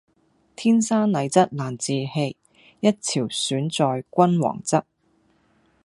[0.55, 2.35] 天生麗質難自棄，
[2.79, 4.81] 一朝選在君王側。